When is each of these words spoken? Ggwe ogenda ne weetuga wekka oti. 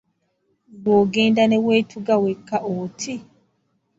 Ggwe 0.75 0.91
ogenda 1.01 1.43
ne 1.47 1.57
weetuga 1.65 2.13
wekka 2.23 2.57
oti. 2.75 3.13